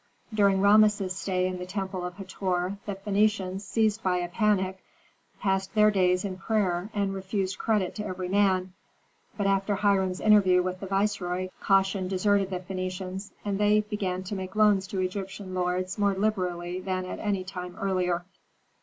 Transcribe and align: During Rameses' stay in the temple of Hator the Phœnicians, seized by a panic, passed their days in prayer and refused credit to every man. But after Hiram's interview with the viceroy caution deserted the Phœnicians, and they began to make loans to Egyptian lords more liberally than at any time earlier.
During 0.33 0.61
Rameses' 0.61 1.15
stay 1.15 1.45
in 1.45 1.59
the 1.59 1.65
temple 1.67 2.03
of 2.03 2.15
Hator 2.15 2.77
the 2.87 2.95
Phœnicians, 2.95 3.61
seized 3.61 4.01
by 4.01 4.17
a 4.17 4.27
panic, 4.29 4.83
passed 5.41 5.75
their 5.75 5.91
days 5.91 6.25
in 6.25 6.37
prayer 6.39 6.89
and 6.95 7.13
refused 7.13 7.59
credit 7.59 7.93
to 7.93 8.07
every 8.07 8.27
man. 8.27 8.73
But 9.37 9.45
after 9.45 9.75
Hiram's 9.75 10.19
interview 10.19 10.63
with 10.63 10.79
the 10.79 10.87
viceroy 10.87 11.49
caution 11.59 12.07
deserted 12.07 12.49
the 12.49 12.61
Phœnicians, 12.61 13.29
and 13.45 13.59
they 13.59 13.81
began 13.81 14.23
to 14.23 14.35
make 14.35 14.55
loans 14.55 14.87
to 14.87 15.01
Egyptian 15.01 15.53
lords 15.53 15.99
more 15.99 16.15
liberally 16.15 16.79
than 16.79 17.05
at 17.05 17.19
any 17.19 17.43
time 17.43 17.77
earlier. 17.79 18.25